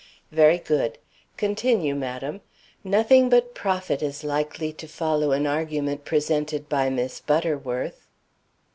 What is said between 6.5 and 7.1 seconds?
by